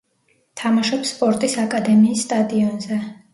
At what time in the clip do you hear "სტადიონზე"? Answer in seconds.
2.29-3.01